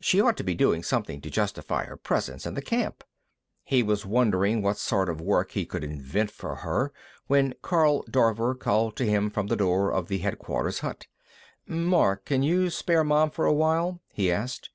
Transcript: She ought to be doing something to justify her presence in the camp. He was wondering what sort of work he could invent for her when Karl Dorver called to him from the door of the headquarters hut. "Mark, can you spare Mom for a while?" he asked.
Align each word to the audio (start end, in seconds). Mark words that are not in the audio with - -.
She 0.00 0.20
ought 0.20 0.36
to 0.38 0.42
be 0.42 0.56
doing 0.56 0.82
something 0.82 1.20
to 1.20 1.30
justify 1.30 1.84
her 1.84 1.96
presence 1.96 2.44
in 2.44 2.54
the 2.54 2.60
camp. 2.60 3.04
He 3.62 3.84
was 3.84 4.04
wondering 4.04 4.62
what 4.62 4.78
sort 4.78 5.08
of 5.08 5.20
work 5.20 5.52
he 5.52 5.64
could 5.64 5.84
invent 5.84 6.32
for 6.32 6.56
her 6.56 6.92
when 7.28 7.54
Karl 7.62 8.02
Dorver 8.10 8.58
called 8.58 8.96
to 8.96 9.06
him 9.06 9.30
from 9.30 9.46
the 9.46 9.54
door 9.54 9.92
of 9.92 10.08
the 10.08 10.18
headquarters 10.18 10.80
hut. 10.80 11.06
"Mark, 11.68 12.24
can 12.24 12.42
you 12.42 12.68
spare 12.68 13.04
Mom 13.04 13.30
for 13.30 13.46
a 13.46 13.52
while?" 13.54 14.00
he 14.12 14.32
asked. 14.32 14.70